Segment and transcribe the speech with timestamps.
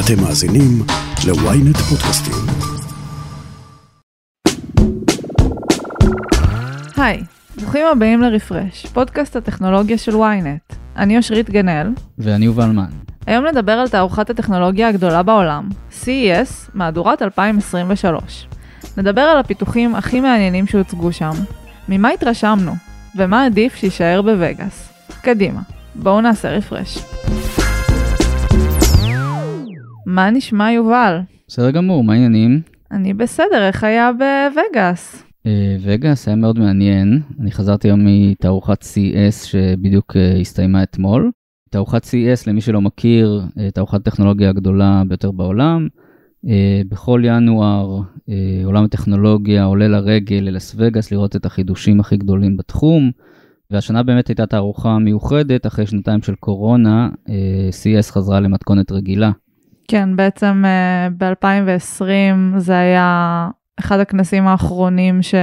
[0.00, 0.82] אתם מאזינים
[1.26, 2.34] ל-ynet פודקאסטים.
[6.96, 7.22] היי,
[7.56, 10.74] ברוכים הבאים לרפרש, פודקאסט הטכנולוגיה של ynet.
[10.96, 11.86] אני אושרית גנאל.
[12.18, 12.84] ואני יובל מן.
[13.26, 15.68] היום נדבר על תערוכת הטכנולוגיה הגדולה בעולם,
[16.02, 18.46] CES, מהדורת 2023.
[18.96, 21.32] נדבר על הפיתוחים הכי מעניינים שהוצגו שם,
[21.88, 22.72] ממה התרשמנו,
[23.16, 24.92] ומה עדיף שיישאר בווגאס.
[25.22, 25.60] קדימה,
[25.94, 26.98] בואו נעשה רפרש.
[30.06, 31.20] מה נשמע יובל?
[31.48, 32.60] בסדר גמור, מה העניינים?
[32.90, 35.24] אני בסדר, איך היה בווגאס?
[35.46, 41.30] אה, וגאס היה מאוד מעניין, אני חזרתי היום מתערוכת CES שבדיוק אה, הסתיימה אתמול.
[41.70, 45.88] תערוכת CES, למי שלא מכיר, אה, תערוכת טכנולוגיה הגדולה ביותר בעולם.
[46.88, 48.00] בכל ינואר
[48.64, 53.10] עולם הטכנולוגיה עולה לרגל ללס וגאס לראות את החידושים הכי גדולים בתחום.
[53.70, 57.08] והשנה באמת הייתה תערוכה מיוחדת, אחרי שנתיים של קורונה,
[57.70, 59.30] CES חזרה למתכונת רגילה.
[59.88, 60.64] כן, בעצם
[61.18, 65.34] ב-2020 זה היה אחד הכנסים האחרונים ש...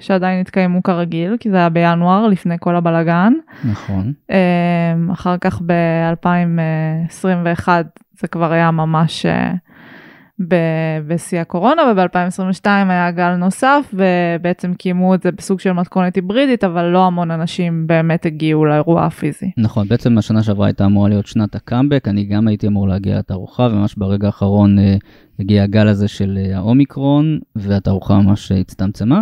[0.00, 3.32] שעדיין התקיימו כרגיל, כי זה היה בינואר, לפני כל הבלגן.
[3.64, 4.12] נכון.
[4.30, 7.68] אמ, אחר כך ב-2021
[8.20, 9.52] זה כבר היה ממש אה,
[11.06, 16.84] בשיא הקורונה, וב-2022 היה גל נוסף, ובעצם קיימו את זה בסוג של מתכונת היברידית, אבל
[16.84, 19.50] לא המון אנשים באמת הגיעו לאירוע הפיזי.
[19.56, 23.62] נכון, בעצם השנה שעברה הייתה אמורה להיות שנת הקאמבק, אני גם הייתי אמור להגיע לתערוכה,
[23.62, 24.96] וממש ברגע האחרון אה,
[25.38, 29.20] הגיע הגל הזה של אה, האומיקרון, והתערוכה ממש הצטמצמה.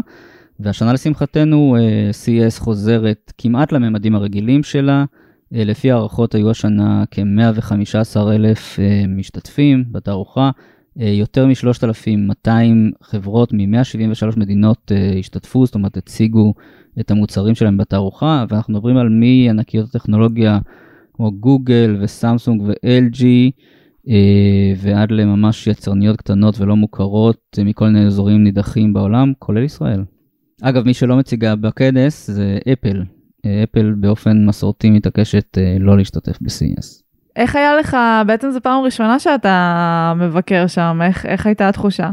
[0.61, 1.77] והשנה לשמחתנו
[2.11, 5.05] CES חוזרת כמעט לממדים הרגילים שלה.
[5.53, 10.51] לפי הערכות היו השנה כ-115 אלף משתתפים בתערוכה, אה,
[10.97, 12.51] יותר מ-3,200
[13.03, 16.55] חברות מ-173 מדינות אה, השתתפו, זאת אומרת הציגו
[17.01, 20.59] את המוצרים שלהם בתערוכה, ואנחנו מדברים על מענקיות הטכנולוגיה
[21.13, 23.25] כמו גוגל וסמסונג ו-LG,
[24.09, 30.05] אה, ועד לממש יצרניות קטנות ולא מוכרות מכל מיני אזורים נידחים בעולם, כולל ישראל.
[30.63, 33.03] אגב, מי שלא מציגה בכנס זה אפל.
[33.65, 37.00] אפל באופן מסורתי מתעקשת לא להשתתף ב-CES.
[37.37, 37.97] איך היה לך,
[38.27, 42.11] בעצם זו פעם ראשונה שאתה מבקר שם, איך, איך הייתה התחושה?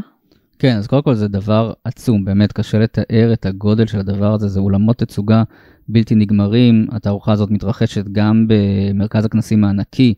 [0.59, 4.47] כן, אז קודם כל זה דבר עצום, באמת קשה לתאר את הגודל של הדבר הזה,
[4.47, 5.44] זה אולמות תצוגה
[5.89, 10.13] בלתי נגמרים, התערוכה הזאת מתרחשת גם במרכז הכנסים הענקי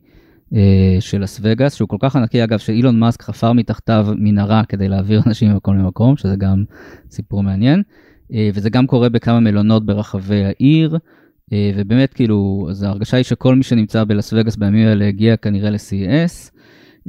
[0.53, 4.89] אה, של לס וגאס, שהוא כל כך ענקי אגב, שאילון מאסק חפר מתחתיו מנהרה כדי
[4.89, 6.63] להעביר אנשים ממקום למקום, שזה גם
[7.11, 7.83] סיפור מעניין,
[8.33, 10.97] אה, וזה גם קורה בכמה מלונות ברחבי העיר.
[11.53, 15.69] אה, ובאמת כאילו, אז ההרגשה היא שכל מי שנמצא בלס וגאס בימים האלה הגיע כנראה
[15.69, 16.51] ל-CES.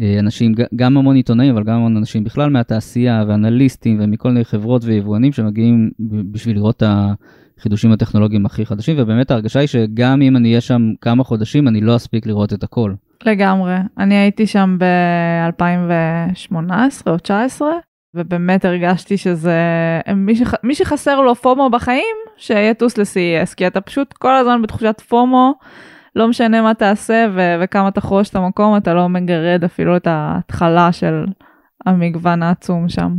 [0.01, 4.85] אה, אנשים, גם המון עיתונאים, אבל גם המון אנשים בכלל מהתעשייה ואנליסטים ומכל מיני חברות
[4.85, 5.91] ויבואנים שמגיעים
[6.33, 6.83] בשביל לראות את
[7.59, 11.81] החידושים הטכנולוגיים הכי חדשים, ובאמת ההרגשה היא שגם אם אני אהיה שם כמה חודשים, אני
[11.81, 12.95] לא אספיק לראות את הכל.
[13.27, 13.75] לגמרי.
[13.99, 16.53] אני הייתי שם ב-2018
[17.07, 17.69] או 2019,
[18.15, 19.61] ובאמת הרגשתי שזה,
[20.17, 25.01] מי, שח, מי שחסר לו פומו בחיים, שיטוס ל-CES, כי אתה פשוט כל הזמן בתחושת
[25.09, 25.55] פומו,
[26.17, 30.93] לא משנה מה תעשה ו- וכמה תחרוש את המקום, אתה לא מגרד אפילו את ההתחלה
[30.93, 31.25] של
[31.87, 33.15] המגוון העצום שם.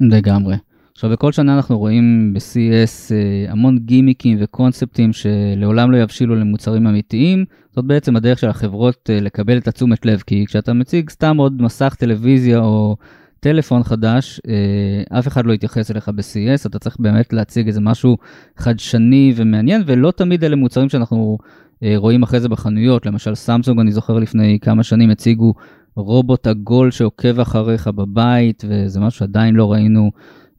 [0.00, 0.56] לגמרי.
[0.92, 7.44] עכשיו, בכל שנה אנחנו רואים ב-CES אה, המון גימיקים וקונספטים שלעולם לא יבשילו למוצרים אמיתיים.
[7.74, 11.62] זאת בעצם הדרך של החברות אה, לקבל את התשומת לב, כי כשאתה מציג סתם עוד
[11.62, 12.96] מסך טלוויזיה או
[13.40, 18.16] טלפון חדש, אה, אף אחד לא יתייחס אליך ב-CES, אתה צריך באמת להציג איזה משהו
[18.56, 21.38] חדשני ומעניין, ולא תמיד אלה מוצרים שאנחנו
[21.82, 25.54] אה, רואים אחרי זה בחנויות, למשל סמסונג, אני זוכר לפני כמה שנים הציגו
[25.96, 30.10] רובוט עגול שעוקב אחריך בבית, וזה משהו שעדיין לא ראינו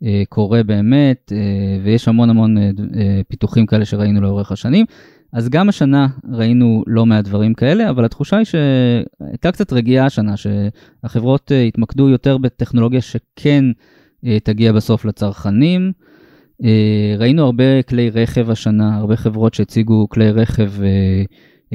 [0.03, 1.31] אה, קורה באמת,
[1.83, 2.57] ויש המון המון
[3.27, 4.85] פיתוחים כאלה שראינו לאורך השנים.
[5.33, 10.33] אז גם השנה ראינו לא מעט דברים כאלה, אבל התחושה היא שהייתה קצת רגיעה השנה,
[10.37, 13.65] שהחברות אה, התמקדו יותר בטכנולוגיה שכן
[14.25, 15.91] אה, תגיע בסוף לצרכנים.
[16.63, 20.71] אה, ראינו הרבה כלי רכב השנה, הרבה חברות שהציגו כלי רכב,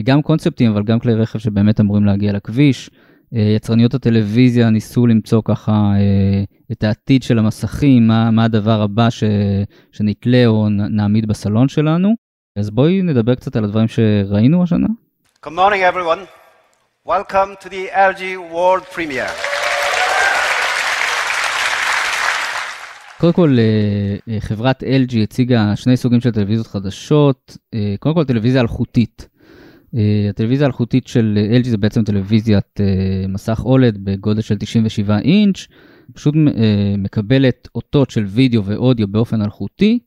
[0.04, 2.91] גם קונספטים, אבל גם כלי רכב שבאמת אמורים להגיע לכביש.
[3.56, 5.92] יצרניות הטלוויזיה ניסו למצוא ככה
[6.72, 9.24] את העתיד של המסכים, מה, מה הדבר הבא ש,
[9.92, 12.15] שנתלה או נעמיד בסלון שלנו.
[12.57, 14.87] אז בואי נדבר קצת על הדברים שראינו השנה.
[15.47, 16.27] Good morning everyone.
[17.09, 18.22] Welcome to the LG
[18.53, 19.33] World Premiere.
[23.21, 27.57] קודם כל, אה, אה, חברת LG הציגה שני סוגים של טלוויזיות חדשות.
[27.75, 29.28] אה, קודם כל, טלוויזיה אלחוטית.
[30.31, 32.81] הטלוויזיה האלחוטית של LG זה בעצם טלוויזיית
[33.28, 35.66] מסך אולד בגודל של 97 אינץ',
[36.15, 36.34] פשוט
[36.99, 39.99] מקבלת אותות של וידאו ואודיו באופן אלחוטי.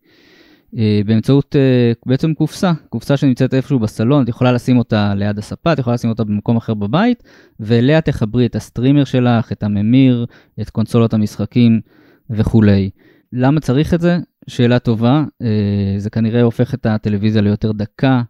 [0.77, 5.73] אה, באמצעות אה, בעצם קופסה, קופסה שנמצאת איפשהו בסלון, את יכולה לשים אותה ליד הספה,
[5.73, 7.23] את יכולה לשים אותה במקום אחר בבית,
[7.59, 10.25] ואליה תחברי את הסטרימר שלך, את הממיר,
[10.61, 11.81] את קונסולות המשחקים
[12.29, 12.89] וכולי.
[13.33, 14.17] למה צריך את זה?
[14.47, 18.21] שאלה טובה, אה, זה כנראה הופך את הטלוויזיה ליותר דקה,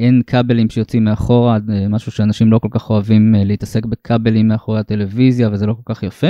[0.00, 1.58] אין כבלים שיוצאים מאחורה,
[1.88, 6.26] משהו שאנשים לא כל כך אוהבים להתעסק בכבלים מאחורי הטלוויזיה וזה לא כל כך יפה.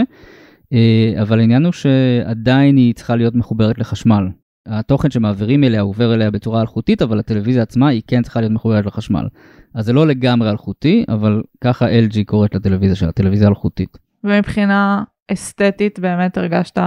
[1.20, 4.28] אבל העניין הוא שעדיין היא צריכה להיות מחוברת לחשמל.
[4.66, 8.86] התוכן שמעבירים אליה עובר אליה בצורה אלחוטית, אבל הטלוויזיה עצמה היא כן צריכה להיות מחוברת
[8.86, 9.28] לחשמל.
[9.74, 13.98] אז זה לא לגמרי אלחוטי, אבל ככה LG קוראת לטלוויזיה שלה, טלוויזיה אלחוטית.
[14.24, 16.78] ומבחינה אסתטית באמת הרגשת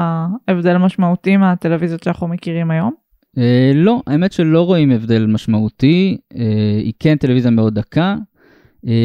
[0.48, 2.94] הבדל משמעותי מהטלוויזיות שאנחנו מכירים היום?
[3.38, 8.16] אה, לא, האמת שלא רואים הבדל משמעותי, אה, היא כן טלוויזיה מאוד דקה,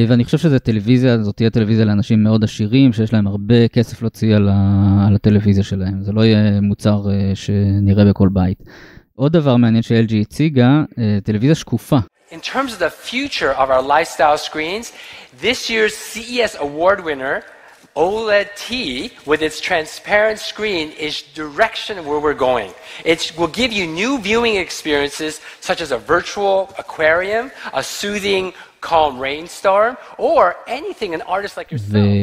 [0.08, 4.36] ואני חושב שזו טלוויזיה, זאת תהיה טלוויזיה לאנשים מאוד עשירים, שיש להם הרבה כסף להוציא
[4.36, 6.02] על, ה, על הטלוויזיה שלהם.
[6.02, 8.58] זה לא יהיה מוצר אה, שנראה בכל בית.
[9.14, 11.98] עוד דבר מעניין ש-LG הציגה, אה, טלוויזיה שקופה.
[12.30, 14.92] In terms of the future of our lifestyle screens,
[15.42, 17.42] this year's CES award winner
[17.96, 22.70] OLED T with its transparent screen is direction where we're going.
[23.04, 28.52] It will give you new viewing experiences such as a virtual aquarium, a soothing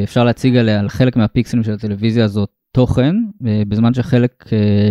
[0.02, 4.44] ואפשר להציג עליה על חלק מהפיקסלים של הטלוויזיה הזאת תוכן, בזמן שחלק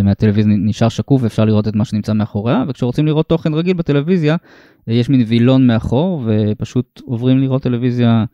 [0.04, 4.36] מהטלוויזיה נשאר שקוף ואפשר לראות את מה שנמצא מאחוריה, וכשרוצים לראות תוכן רגיל בטלוויזיה,
[4.88, 8.26] יש מין וילון מאחור ופשוט עוברים לראות טלוויזיה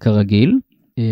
[0.00, 0.58] כרגיל.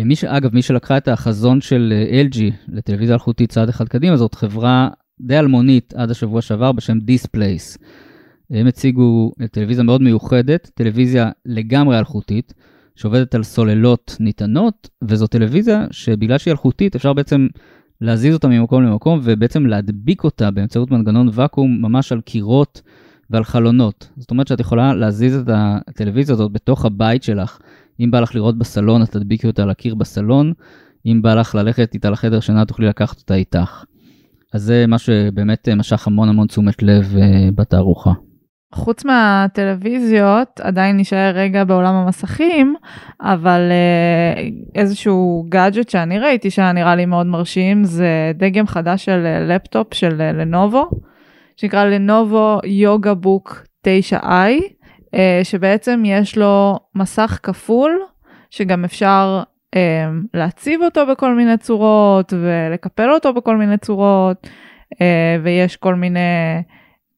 [0.05, 1.93] מי שאגב, מי שלקחה את החזון של
[2.29, 7.83] LG לטלוויזיה אלחוטית צעד אחד קדימה, זאת חברה די אלמונית עד השבוע שעבר בשם Displace.
[8.51, 12.53] הם הציגו טלוויזיה מאוד מיוחדת, טלוויזיה לגמרי אלחוטית,
[12.95, 17.47] שעובדת על סוללות ניתנות, וזו טלוויזיה שבגלל שהיא אלחוטית אפשר בעצם
[18.01, 22.81] להזיז אותה ממקום למקום ובעצם להדביק אותה באמצעות מנגנון ואקום ממש על קירות
[23.29, 24.09] ועל חלונות.
[24.17, 27.59] זאת אומרת שאת יכולה להזיז את הטלוויזיה הזאת בתוך הבית שלך.
[27.99, 30.53] אם בא לך לראות בסלון, את תדביקי אותה על הקיר בסלון.
[31.05, 33.83] אם בא לך ללכת איתה לחדר שינה, תוכלי לקחת אותה איתך.
[34.53, 38.11] אז זה מה שבאמת משך המון המון תשומת לב uh, בתערוכה.
[38.73, 42.75] חוץ מהטלוויזיות, עדיין נשאר רגע בעולם המסכים,
[43.21, 49.25] אבל uh, איזשהו גאדג'ט שאני ראיתי שהיה נראה לי מאוד מרשים, זה דגם חדש של
[49.25, 50.89] uh, לפטופ של uh, לנובו,
[51.57, 57.99] שנקרא Lenovo Yoga Book 9i, uh, שבעצם יש לו מסך כפול,
[58.49, 59.43] שגם אפשר
[60.33, 64.49] להציב אותו בכל מיני צורות ולקפל אותו בכל מיני צורות,
[65.43, 66.19] ויש כל מיני...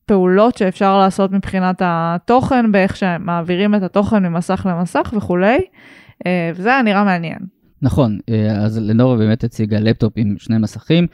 [0.09, 5.57] פעולות שאפשר לעשות מבחינת התוכן, באיך שמעבירים את התוכן ממסך למסך וכולי,
[6.25, 7.39] אה, וזה היה נראה מעניין.
[7.81, 11.07] נכון, אה, אז לנורה באמת הציגה לפטופ עם שני מסכים.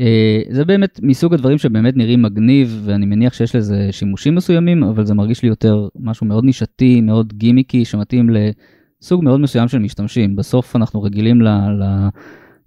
[0.00, 5.06] אה, זה באמת מסוג הדברים שבאמת נראים מגניב, ואני מניח שיש לזה שימושים מסוימים, אבל
[5.06, 10.36] זה מרגיש לי יותר משהו מאוד נישתי, מאוד גימיקי, שמתאים לסוג מאוד מסוים של משתמשים.
[10.36, 11.48] בסוף אנחנו רגילים ל...
[11.48, 12.08] ל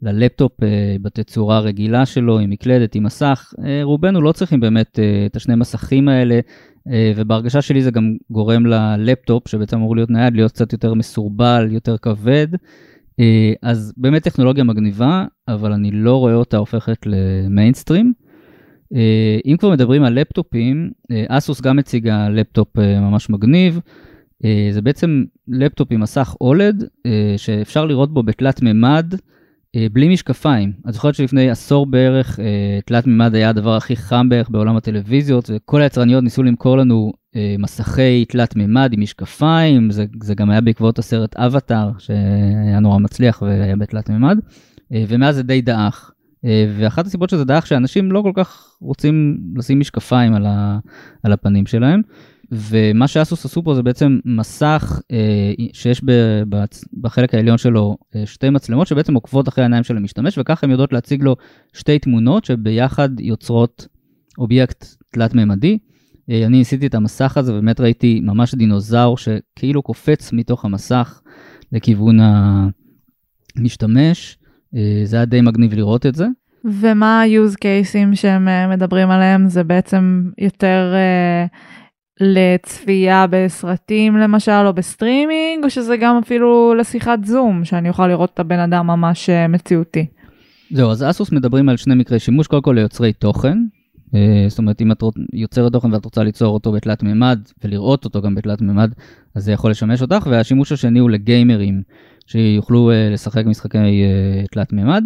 [0.01, 3.53] ללפטופ אה, בתצורה הרגילה שלו, עם מקלדת, עם מסך.
[3.65, 6.39] אה, רובנו לא צריכים באמת אה, את השני מסכים האלה,
[7.15, 11.97] ובהרגשה שלי זה גם גורם ללפטופ, שבעצם אמור להיות נייד, להיות קצת יותר מסורבל, יותר
[11.97, 12.47] כבד.
[13.61, 18.13] אז באמת טכנולוגיה מגניבה, אבל אני לא רואה אותה הופכת למיינסטרים.
[19.45, 20.91] אם כבר מדברים על לפטופים,
[21.29, 23.79] אסוס גם הציגה לפטופ ממש מגניב.
[24.71, 26.83] זה בעצם לפטופ עם מסך OLED,
[27.37, 29.13] שאפשר לראות בו בתלת מימד.
[29.75, 30.73] אה, בלי משקפיים.
[30.89, 35.49] את זוכרת שלפני עשור בערך אה, תלת מימד היה הדבר הכי חם בערך בעולם הטלוויזיות,
[35.53, 40.61] וכל היצרניות ניסו למכור לנו אה, מסכי תלת מימד עם משקפיים, זה, זה גם היה
[40.61, 44.37] בעקבות הסרט אבטאר, שהיה נורא מצליח והיה בתלת מימד,
[44.91, 46.11] ומאז זה די דעך.
[46.77, 50.79] ואחת הסיבות שזה דעך, שאנשים לא כל כך רוצים לשים משקפיים על, ה,
[51.23, 52.01] על הפנים שלהם.
[52.51, 56.11] ומה שאסוס עשו פה זה בעצם מסך אה, שיש ב,
[56.49, 56.63] ב,
[57.01, 60.93] בחלק העליון שלו אה, שתי מצלמות שבעצם עוקבות אחרי העיניים של המשתמש וככה הן יודעות
[60.93, 61.35] להציג לו
[61.73, 63.87] שתי תמונות שביחד יוצרות
[64.37, 65.77] אובייקט תלת-ממדי.
[66.29, 71.21] אה, אני ניסיתי את המסך הזה ובאמת ראיתי ממש דינוזאור שכאילו קופץ מתוך המסך
[71.71, 72.17] לכיוון
[73.57, 74.37] המשתמש.
[74.75, 76.27] אה, זה היה די מגניב לראות את זה.
[76.65, 80.93] ומה ה-use cases שהם אה, מדברים עליהם זה בעצם יותר...
[80.95, 81.45] אה...
[82.19, 88.39] לצפייה בסרטים למשל או בסטרימינג או שזה גם אפילו לשיחת זום שאני אוכל לראות את
[88.39, 90.05] הבן אדם ממש אה, מציאותי.
[90.71, 93.57] זהו אז אסוס מדברים על שני מקרי שימוש קודם כל ליוצרי תוכן.
[94.15, 98.21] אה, זאת אומרת אם את יוצרת תוכן ואת רוצה ליצור אותו בתלת מימד ולראות אותו
[98.21, 98.91] גם בתלת מימד
[99.35, 101.81] אז זה יכול לשמש אותך והשימוש השני הוא לגיימרים
[102.27, 104.03] שיוכלו אה, לשחק משחקי
[104.51, 105.03] תלת מימד.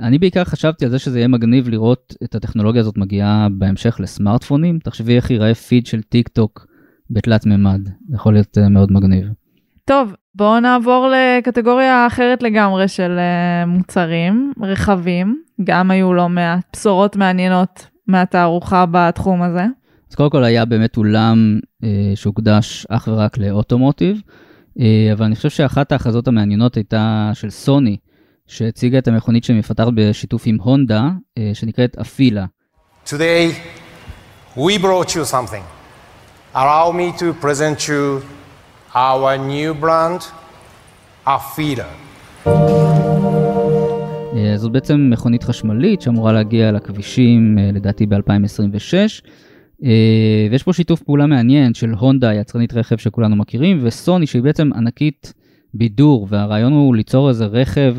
[0.00, 4.78] אני בעיקר חשבתי על זה שזה יהיה מגניב לראות את הטכנולוגיה הזאת מגיעה בהמשך לסמארטפונים.
[4.78, 6.66] תחשבי איך ייראה פיד של טיק טוק
[7.10, 9.26] בתלת מימד, זה יכול להיות מאוד מגניב.
[9.84, 13.18] טוב, בואו נעבור לקטגוריה אחרת לגמרי של
[13.66, 19.66] מוצרים, רכבים, גם היו לא מעט בשורות מעניינות מהתערוכה בתחום הזה.
[20.10, 24.22] אז קודם כל היה באמת אולם אה, שהוקדש אך ורק לאוטומוטיב,
[24.80, 27.96] אה, אבל אני חושב שאחת ההכרזות המעניינות הייתה של סוני,
[28.48, 32.44] שהציגה את המכונית שמפתחת בשיתוף עם הונדה, אה, שנקראת אפילה.
[33.06, 33.52] Today
[34.56, 35.64] we brought you something.
[36.54, 38.22] Allow me to present you
[38.94, 40.22] our new brand,
[41.26, 41.88] Afila.
[44.36, 48.94] אה, זאת בעצם מכונית חשמלית שאמורה להגיע לכבישים אה, לדעתי ב-2026.
[49.84, 54.70] אה, ויש פה שיתוף פעולה מעניין של הונדה, יצרנית רכב שכולנו מכירים, וסוני שהיא בעצם
[54.72, 55.32] ענקית
[55.74, 57.96] בידור, והרעיון הוא ליצור איזה רכב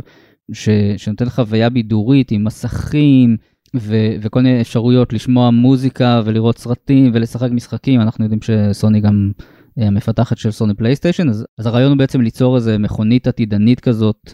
[0.53, 0.69] ש...
[0.97, 3.37] שנותן חוויה בידורית עם מסכים
[3.75, 3.95] ו...
[4.21, 9.31] וכל מיני אפשרויות לשמוע מוזיקה ולראות סרטים ולשחק משחקים, אנחנו יודעים שסוני גם
[9.77, 14.33] המפתחת של סוני פלייסטיישן, אז, אז הרעיון הוא בעצם ליצור איזה מכונית עתידנית כזאת.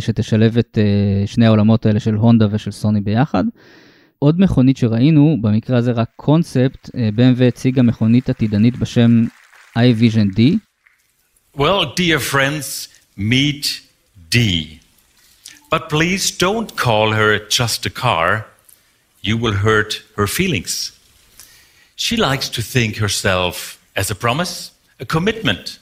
[0.00, 0.78] שתשלב את
[1.26, 3.44] שני העולמות האלה של הונדה ושל סוני ביחד.
[4.18, 9.24] עוד מכונית שראינו, במקרה הזה רק קונספט, BMW הציגה מכונית עתידנית בשם
[9.78, 10.40] iVision D.
[11.56, 13.80] Well, dear friends, meet
[14.34, 14.38] D.
[15.72, 18.28] But please don't call her just a car.
[19.28, 20.72] You will hurt her feelings.
[21.96, 23.54] She likes to think herself
[23.96, 24.52] as a promise,
[25.00, 25.78] a commitment,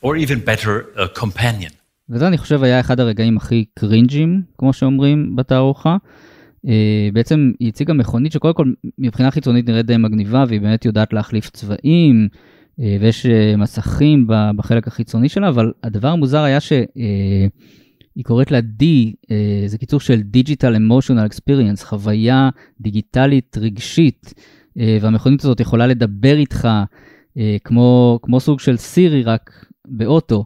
[0.00, 1.72] or even better, a companion.
[2.08, 5.96] וזה אני חושב היה אחד הרגעים הכי קרינג'ים, כמו שאומרים בתערוכה.
[6.66, 6.68] Uh,
[7.12, 11.50] בעצם היא הציגה מכונית שקודם כל מבחינה חיצונית נראית די מגניבה והיא באמת יודעת להחליף
[11.50, 14.26] צבעים uh, ויש uh, מסכים
[14.56, 16.86] בחלק החיצוני שלה, אבל הדבר המוזר היה שהיא
[18.18, 19.28] uh, קוראת לה D, uh,
[19.66, 22.50] זה קיצור של Digital Emotional Experience, חוויה
[22.80, 29.66] דיגיטלית רגשית, uh, והמכונית הזאת יכולה לדבר איתך uh, כמו, כמו סוג של סירי רק
[29.84, 30.44] באוטו.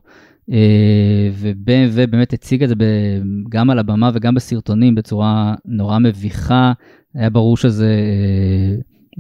[1.32, 2.74] ו-BMW באמת הציג את זה
[3.48, 6.72] גם על הבמה וגם בסרטונים בצורה נורא מביכה.
[7.14, 7.96] היה ברור שזה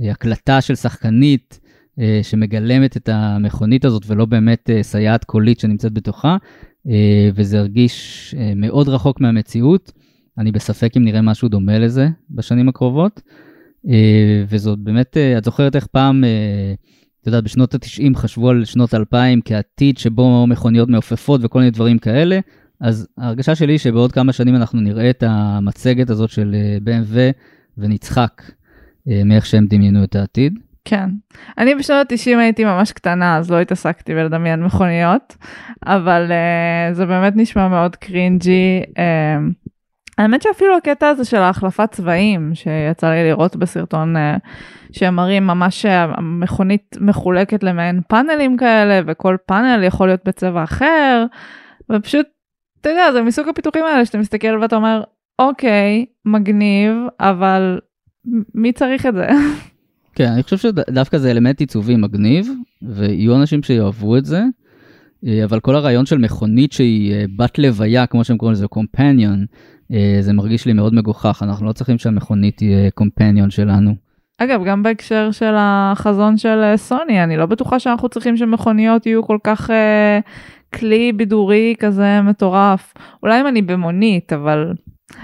[0.02, 1.60] אה, הקלטה של שחקנית
[2.00, 6.36] אה, שמגלמת את המכונית הזאת ולא באמת אה, סייעת קולית שנמצאת בתוכה,
[7.34, 9.92] וזה הרגיש מאוד רחוק מהמציאות.
[10.38, 13.20] אני בספק אם נראה משהו דומה לזה בשנים הקרובות.
[14.48, 16.24] וזאת באמת, את זוכרת איך פעם
[17.26, 21.98] אתה יודע, בשנות ה-90 חשבו על שנות 2000 כעתיד שבו מכוניות מעופפות וכל מיני דברים
[21.98, 22.40] כאלה,
[22.80, 27.16] אז ההרגשה שלי שבעוד כמה שנים אנחנו נראה את המצגת הזאת של אה, BMW
[27.78, 28.42] ונצחק
[29.08, 30.58] אה, מאיך שהם דמיינו את העתיד.
[30.88, 31.08] כן.
[31.58, 35.36] אני בשנות ה-90 הייתי ממש קטנה, אז לא התעסקתי בלדמיין מכוניות,
[35.86, 38.82] אבל uh, זה באמת נשמע מאוד קרינג'י.
[38.88, 39.66] Uh,
[40.18, 44.36] האמת שאפילו הקטע הזה של ההחלפת צבעים שיצא לי לראות בסרטון אה,
[44.92, 51.24] שהם מראים ממש שהמכונית מחולקת למעין פאנלים כאלה וכל פאנל יכול להיות בצבע אחר
[51.92, 52.26] ופשוט
[52.80, 55.02] אתה יודע זה מסוג הפיתוחים האלה שאתה מסתכל ואתה אומר
[55.38, 57.80] אוקיי מגניב אבל
[58.54, 59.28] מי צריך את זה.
[60.16, 62.48] כן אני חושב שדווקא זה אלמנט עיצובי מגניב
[62.82, 64.42] ויהיו אנשים שיאהבו את זה.
[65.26, 69.46] אה, אבל כל הרעיון של מכונית שהיא אה, בת לוויה כמו שהם קוראים לזה קומפניון
[69.92, 73.94] אה, זה מרגיש לי מאוד מגוחך, אנחנו לא צריכים שהמכונית תהיה קומפניון שלנו.
[74.38, 79.38] אגב, גם בהקשר של החזון של סוני, אני לא בטוחה שאנחנו צריכים שמכוניות יהיו כל
[79.44, 80.20] כך אה,
[80.74, 82.94] כלי בידורי כזה מטורף.
[83.22, 84.72] אולי אם אני במונית, אבל,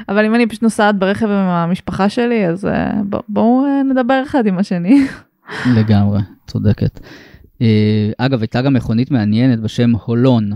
[0.09, 4.47] אבל אם אני פשוט נוסעת ברכב עם המשפחה שלי, אז אה, בואו אה, נדבר אחד
[4.47, 5.07] עם השני.
[5.79, 7.01] לגמרי, צודקת.
[7.63, 10.51] אה, אגב, הייתה גם מכונית מעניינת בשם הולון.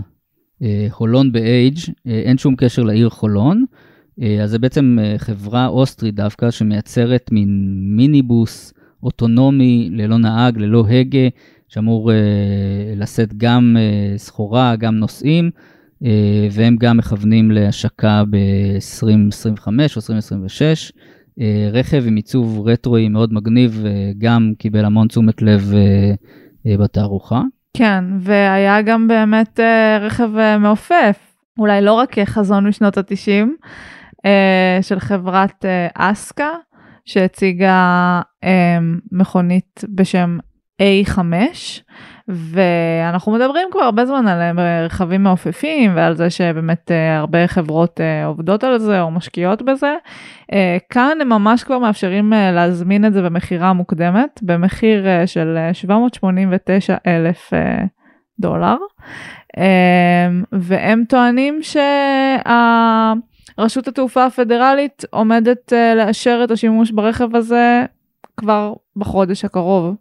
[0.95, 1.69] הולון אה,
[2.05, 3.65] אין שום קשר לעיר חולון.
[4.43, 7.67] אז זה בעצם חברה אוסטרית דווקא שמייצרת מין
[7.97, 11.27] מיניבוס אוטונומי ללא נהג, ללא הגה,
[11.67, 12.11] שאמור
[12.95, 13.77] לשאת גם
[14.17, 15.51] סחורה, גם נוסעים,
[16.51, 20.91] והם גם מכוונים להשקה ב-2025 או 2026.
[21.71, 23.83] רכב עם עיצוב רטרואי מאוד מגניב,
[24.17, 25.73] גם קיבל המון תשומת לב
[26.65, 27.41] בתערוכה.
[27.77, 29.59] כן, והיה גם באמת
[30.01, 31.17] רכב מעופף,
[31.59, 33.47] אולי לא רק חזון משנות ה-90,
[34.25, 36.49] אה, של חברת אה, אסקה,
[37.05, 38.77] שהציגה אה,
[39.11, 40.37] מכונית בשם
[40.81, 41.21] A5,
[42.27, 48.79] ואנחנו מדברים כבר הרבה זמן על רכבים מעופפים ועל זה שבאמת הרבה חברות עובדות על
[48.79, 49.93] זה או משקיעות בזה.
[50.89, 57.53] כאן הם ממש כבר מאפשרים להזמין את זה במכירה מוקדמת, במחיר של 789 אלף
[58.39, 58.77] דולר,
[60.51, 63.13] והם טוענים שה...
[63.59, 67.85] רשות התעופה הפדרלית עומדת uh, לאשר את השימוש ברכב הזה
[68.37, 69.95] כבר בחודש הקרוב.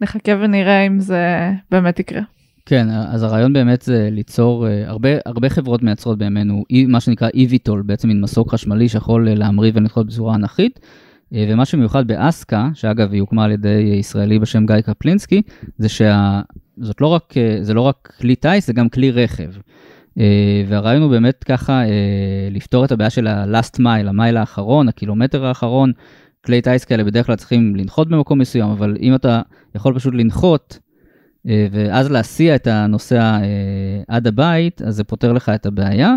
[0.00, 2.20] נחכה ונראה אם זה באמת יקרה.
[2.66, 7.82] כן, אז הרעיון באמת זה ליצור, uh, הרבה, הרבה חברות מייצרות בימינו מה שנקרא e-vitol,
[7.84, 10.80] בעצם מין מסוק חשמלי שיכול להמריא ולנחות בצורה אנכית.
[11.34, 15.42] אה, ומה שמיוחד באסקה, שאגב היא הוקמה על ידי ישראלי בשם גיא קפלינסקי,
[15.78, 19.50] זה שזאת לא רק, אה, לא רק כלי טיס, זה גם כלי רכב.
[20.18, 21.82] אה, והרעיון הוא באמת ככה
[22.50, 25.92] לפתור את הבעיה של ה-last mile, המייל האחרון, הקילומטר האחרון.
[26.46, 29.40] כלי טיס כאלה בדרך כלל צריכים לנחות במקום מסוים, אבל אם אתה
[29.74, 30.78] יכול פשוט לנחות,
[31.44, 33.38] ואז להסיע את הנוסע
[34.08, 36.16] עד הבית, אז זה פותר לך את הבעיה.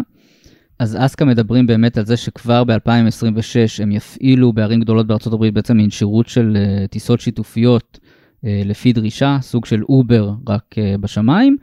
[0.79, 5.77] אז אסקה מדברים באמת על זה שכבר ב-2026 הם יפעילו בערים גדולות בארצות הברית בעצם
[5.77, 11.57] מין שירות של אה, טיסות שיתופיות אה, לפי דרישה, סוג של אובר רק אה, בשמיים.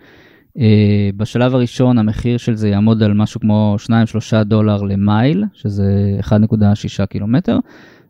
[0.48, 0.60] Uh,
[1.16, 3.76] בשלב הראשון המחיר של זה יעמוד על משהו כמו
[4.40, 7.58] 2-3 דולר למייל, שזה 1.6 קילומטר,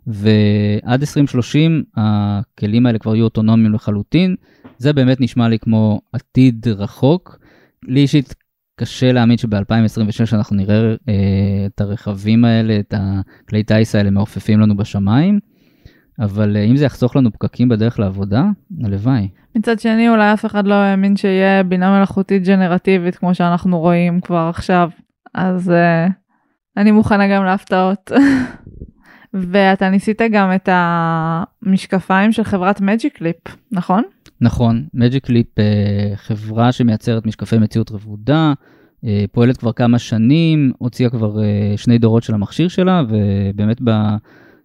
[0.07, 4.37] ועד 2030 הכלים האלה כבר יהיו אוטונומיים לחלוטין.
[4.78, 7.38] זה באמת נשמע לי כמו עתיד רחוק.
[7.88, 8.35] לי אישית
[8.80, 14.76] קשה להאמין שב-2026 אנחנו נראה אה, את הרכבים האלה, את הכלי טיס האלה מעופפים לנו
[14.76, 15.38] בשמיים,
[16.21, 18.45] אבל אה, אם זה יחסוך לנו פקקים בדרך לעבודה,
[18.85, 19.28] הלוואי.
[19.57, 24.47] מצד שני, אולי אף אחד לא האמין שיהיה בינה מלאכותית ג'נרטיבית כמו שאנחנו רואים כבר
[24.50, 24.90] עכשיו,
[25.35, 26.07] אז אה,
[26.76, 28.11] אני מוכנה גם להפתעות.
[29.35, 34.03] ואתה ניסית גם את המשקפיים של חברת מג'יק ליפ, נכון?
[34.41, 35.47] נכון, מג'יק ליפ
[36.15, 38.53] חברה שמייצרת משקפי מציאות רבודה,
[39.05, 43.81] אה, פועלת כבר כמה שנים, הוציאה כבר אה, שני דורות של המכשיר שלה, ובאמת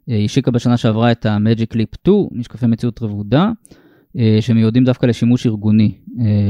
[0.08, 3.52] השיקה בשנה שעברה את ה-Magic Leap 2, משקפי מציאות רבודה,
[4.18, 5.96] אה, שמיועדים דווקא לשימוש ארגוני,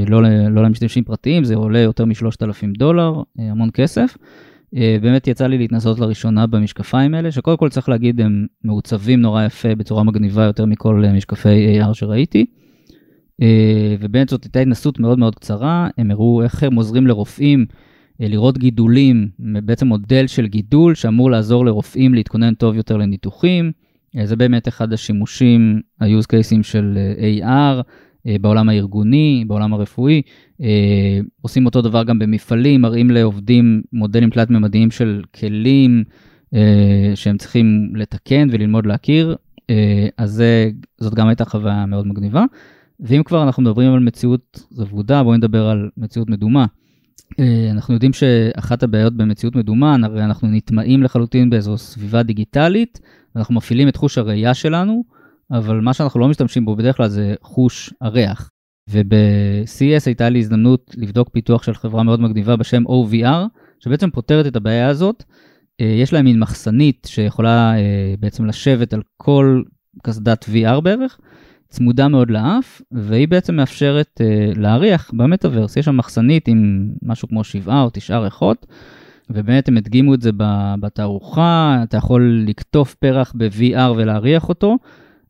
[0.07, 4.17] לא, לא למשתמשים פרטיים, זה עולה יותר מ-3,000 דולר, המון כסף.
[5.01, 9.75] באמת יצא לי להתנסות לראשונה במשקפיים האלה, שקודם כל צריך להגיד, הם מעוצבים נורא יפה
[9.75, 12.45] בצורה מגניבה יותר מכל משקפי AR שראיתי.
[13.41, 17.65] אה, ובאמת זאת הייתה התנסות מאוד מאוד קצרה, הם הראו איך הם עוזרים לרופאים
[18.21, 23.71] אה, לראות גידולים, בעצם מודל של גידול שאמור לעזור לרופאים להתכונן טוב יותר לניתוחים.
[24.17, 27.81] אה, זה באמת אחד השימושים, ה-use cases של AR
[28.41, 30.21] בעולם הארגוני, בעולם הרפואי.
[31.41, 36.03] עושים אותו דבר גם במפעלים, מראים לעובדים מודלים תלת-ממדיים של כלים
[37.15, 39.35] שהם צריכים לתקן וללמוד להכיר.
[40.17, 40.43] אז
[40.97, 42.45] זאת גם הייתה חוויה מאוד מגניבה.
[42.99, 46.65] ואם כבר אנחנו מדברים על מציאות רבודה, בואו נדבר על מציאות מדומה.
[47.39, 52.99] אה, אנחנו יודעים שאחת הבעיות במציאות מדומה, הרי אנחנו נטמעים לחלוטין באיזו סביבה דיגיטלית,
[53.35, 55.03] אנחנו מפעילים את חוש הראייה שלנו,
[55.51, 58.51] אבל מה שאנחנו לא משתמשים בו בדרך כלל זה חוש הריח.
[58.89, 63.47] וב-CES הייתה לי הזדמנות לבדוק פיתוח של חברה מאוד מגניבה בשם OVR,
[63.79, 65.23] שבעצם פותרת את הבעיה הזאת.
[65.81, 69.61] אה, יש להם מין מחסנית שיכולה אה, בעצם לשבת על כל
[70.03, 71.19] קסדת VR בערך,
[71.69, 75.77] צמודה מאוד לאף, והיא בעצם מאפשרת uh, להריח במטאוורס.
[75.77, 78.65] יש שם מחסנית עם משהו כמו שבעה או תשעה ריחות,
[79.29, 80.31] ובאמת הם הדגימו את זה
[80.79, 84.77] בתערוכה, אתה יכול לקטוף פרח ב-VR ולהריח אותו,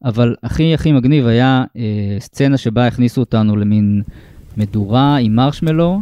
[0.05, 1.79] אבל הכי הכי מגניב היה uh,
[2.19, 4.01] סצנה שבה הכניסו אותנו למין
[4.57, 6.01] מדורה עם מרשמלו,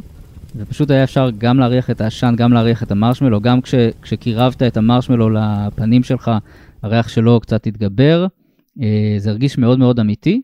[0.55, 4.77] ופשוט היה אפשר גם להריח את העשן, גם להריח את המרשמלו, גם כש, כשקירבת את
[4.77, 6.31] המרשמלו לפנים שלך,
[6.83, 8.27] הריח שלו קצת התגבר.
[8.81, 10.41] אה, זה הרגיש מאוד מאוד אמיתי,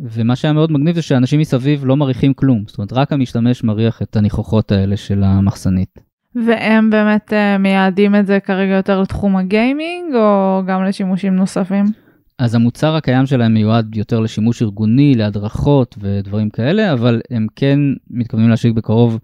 [0.00, 4.02] ומה שהיה מאוד מגניב זה שאנשים מסביב לא מריחים כלום, זאת אומרת רק המשתמש מריח
[4.02, 5.98] את הניחוחות האלה של המחסנית.
[6.46, 12.05] והם באמת uh, מייעדים את זה כרגע יותר לתחום הגיימינג או גם לשימושים נוספים?
[12.38, 17.78] אז המוצר הקיים שלהם מיועד יותר לשימוש ארגוני, להדרכות ודברים כאלה, אבל הם כן
[18.10, 19.18] מתכוונים להשיק בקרוב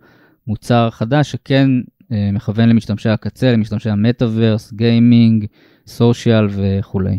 [0.46, 1.68] מוצר חדש שכן
[2.03, 5.46] uh, מכוון למשתמשי הקצה, למשתמשי המטאוורס, גיימינג,
[5.87, 7.18] סושיאל וכולי.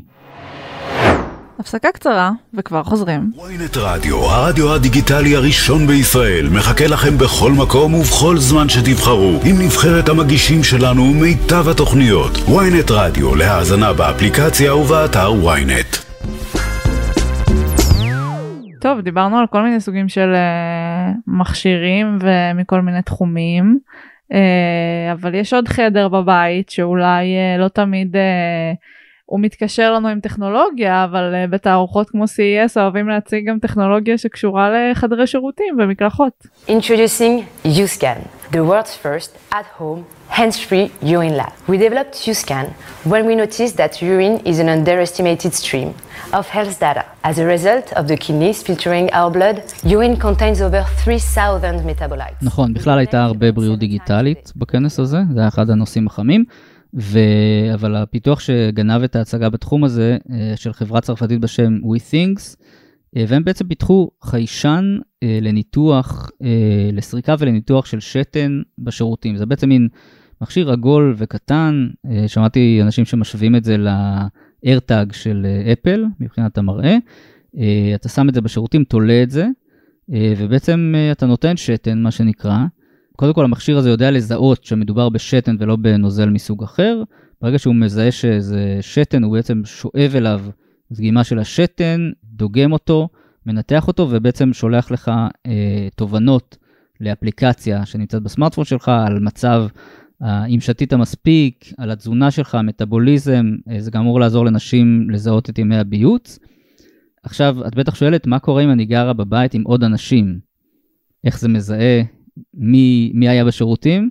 [1.59, 3.31] הפסקה קצרה, וכבר חוזרים.
[3.37, 10.09] ynet רדיו, הרדיו הדיגיטלי הראשון בישראל, מחכה לכם בכל מקום ובכל זמן שתבחרו, עם נבחרת
[10.09, 12.31] המגישים שלנו ומיטב התוכניות.
[12.31, 15.97] ynet רדיו, להאזנה באפליקציה ובאתר ynet.
[18.81, 23.79] טוב, דיברנו על כל מיני סוגים של uh, מכשירים ומכל מיני תחומים,
[24.31, 24.35] uh,
[25.13, 28.15] אבל יש עוד חדר בבית שאולי uh, לא תמיד...
[28.15, 28.19] Uh,
[29.33, 34.69] הוא מתקשר לנו עם טכנולוגיה, אבל uh, בתערוכות כמו CES אוהבים להציג גם טכנולוגיה שקשורה
[34.91, 36.47] לחדרי שירותים ומקלחות.
[36.67, 38.19] Introducing USCAN,
[38.51, 40.03] the world's first at-home
[40.39, 41.53] hands-free urine lab.
[41.71, 42.65] We developed USCAN
[43.11, 45.89] when we noticed that urine is an underestimated stream
[46.39, 47.03] of health data.
[47.29, 49.57] As a result of the kidneys filtering our blood,
[49.93, 52.41] urine contains over 3,000 metabolites.
[52.41, 56.45] נכון, בכלל הייתה הרבה בריאות דיגיטלית בכנס הזה, זה היה אחד הנושאים החמים.
[56.99, 57.19] ו...
[57.73, 62.55] אבל הפיתוח שגנב את ההצגה בתחום הזה, אה, של חברה צרפתית בשם WeThings,
[63.17, 66.31] אה, והם בעצם פיתחו חיישן אה, לניתוח,
[66.93, 69.37] לסריקה ולניתוח של שתן בשירותים.
[69.37, 69.87] זה בעצם מין
[70.41, 71.89] מכשיר עגול וקטן,
[72.27, 76.97] שמעתי אנשים שמשווים את זה ל-AirTag של אפל מבחינת המראה.
[77.95, 79.47] אתה שם את זה בשירותים, תולה את זה,
[80.09, 82.57] ובעצם אתה נותן שתן, מה שנקרא.
[83.23, 87.03] קודם כל המכשיר הזה יודע לזהות שמדובר בשתן ולא בנוזל מסוג אחר.
[87.41, 90.41] ברגע שהוא מזהה שזה שתן, הוא בעצם שואב אליו
[90.91, 93.09] דגימה של השתן, דוגם אותו,
[93.45, 95.11] מנתח אותו ובעצם שולח לך
[95.47, 96.57] אה, תובנות
[97.01, 99.65] לאפליקציה שנמצאת בסמארטפון שלך על מצב,
[100.23, 105.49] אה, אם שתית מספיק, על התזונה שלך, המטאבוליזם, אה, זה גם אמור לעזור לנשים לזהות
[105.49, 106.39] את ימי הביוץ.
[107.23, 110.39] עכשיו, את בטח שואלת, מה קורה אם אני גרה בבית עם עוד אנשים?
[111.23, 112.03] איך זה מזהה
[112.53, 114.09] מי, מי היה בשירותים.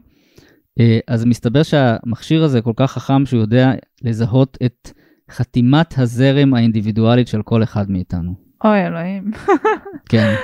[0.80, 4.90] אה, אז מסתבר שהמכשיר הזה כל כך חכם שהוא יודע לזהות את
[5.30, 8.34] חתימת הזרם האינדיבידואלית של כל אחד מאיתנו.
[8.64, 9.30] אוי אלוהים.
[10.10, 10.34] כן.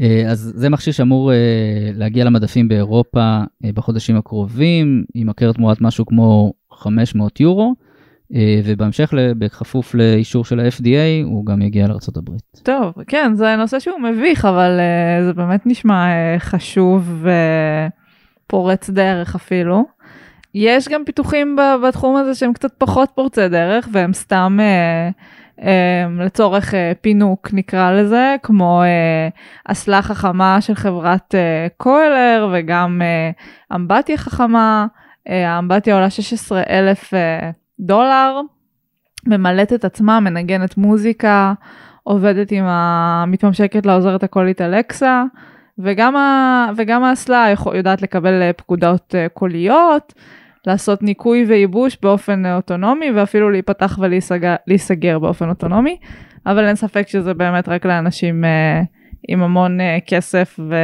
[0.00, 3.40] אה, אז זה מכשיר שאמור אה, להגיע למדפים באירופה
[3.74, 7.74] בחודשים הקרובים, יימכר תמורת משהו כמו 500 יורו.
[8.34, 12.30] אה, ובהמשך, בכפוף לאישור של ה-FDA, הוא גם יגיע לארה"ב.
[12.62, 17.24] טוב, כן, זה נושא שהוא מביך, אבל uh, זה באמת נשמע uh, חשוב
[18.46, 19.84] ופורץ דרך אפילו.
[20.54, 24.58] יש גם פיתוחים בתחום הזה שהם קצת פחות פורצי דרך, והם סתם
[26.18, 28.82] לצורך פינוק נקרא לזה, כמו
[29.64, 31.34] אסלה חכמה של חברת
[31.76, 33.02] קוילר, וגם
[33.74, 34.86] אמבטיה חכמה.
[35.26, 37.16] האמבטיה עולה 16,000 uh,
[37.82, 38.40] דולר,
[39.26, 41.52] ממלאת את עצמה, מנגנת מוזיקה,
[42.02, 45.24] עובדת עם המתממשקת לעוזרת הקולית אלקסה,
[45.78, 46.66] וגם, ה...
[46.76, 50.12] וגם האסלה יודעת לקבל אה, פקודות אה, קוליות,
[50.66, 55.96] לעשות ניקוי וייבוש באופן אה, אוטונומי, ואפילו להיפתח ולהיסגר באופן אוטונומי,
[56.46, 58.44] אבל אין ספק שזה באמת רק לאנשים
[59.28, 60.74] עם המון כסף ו...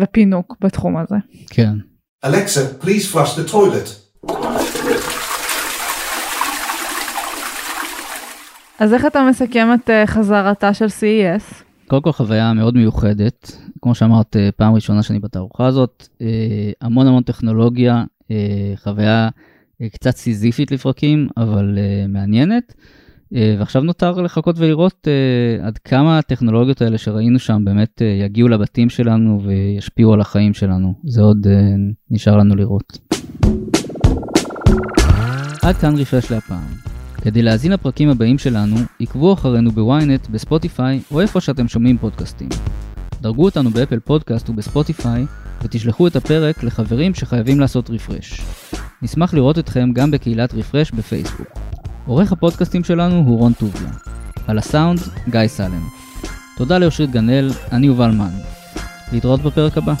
[0.00, 1.16] ופינוק בתחום הזה.
[1.50, 1.72] כן.
[2.26, 3.88] Alexa, please flush the toilet.
[8.84, 11.64] אז איך אתה מסכם את uh, חזרתה של CES?
[11.88, 16.22] קודם כל חוויה מאוד מיוחדת, כמו שאמרת, uh, פעם ראשונה שאני בתערוכה הזאת, uh,
[16.80, 18.04] המון המון טכנולוגיה,
[18.76, 19.28] חוויה
[19.92, 22.74] קצת סיזיפית לפרקים, אבל מעניינת.
[23.32, 25.08] ועכשיו נותר לחכות ולראות
[25.62, 30.94] עד כמה הטכנולוגיות האלה שראינו שם באמת יגיעו לבתים שלנו וישפיעו על החיים שלנו.
[31.04, 31.46] זה עוד
[32.10, 32.98] נשאר לנו לראות.
[35.62, 36.93] עד כאן רפרש להפעם.
[37.24, 42.48] כדי להאזין לפרקים הבאים שלנו, עקבו אחרינו בוויינט, בספוטיפיי או איפה שאתם שומעים פודקאסטים.
[43.20, 45.26] דרגו אותנו באפל פודקאסט ובספוטיפיי
[45.62, 48.40] ותשלחו את הפרק לחברים שחייבים לעשות refresh.
[49.02, 51.48] נשמח לראות אתכם גם בקהילת רפרש בפייסבוק.
[52.06, 53.90] עורך הפודקאסטים שלנו הוא רון טוביה.
[54.46, 55.88] על הסאונד, גיא סלם.
[56.56, 58.32] תודה לאושרית גנאל, אני יובל מן.
[59.12, 59.94] להתראות בפרק הבא.